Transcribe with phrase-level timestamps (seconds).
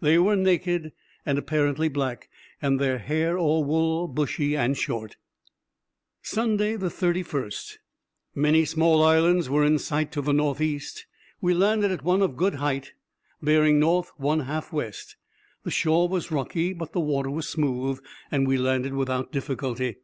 [0.00, 0.90] They were naked,
[1.24, 2.28] and apparently black,
[2.60, 5.16] and their hair or wool bushy and short.
[6.20, 11.06] Sunday, 31st.—Many small islands were in sight to the northeast.
[11.40, 12.92] We landed at one of a good height,
[13.40, 15.14] bearing north one half west.
[15.62, 18.00] The shore was rocky, but the water was smooth,
[18.32, 19.98] and we landed without difficulty.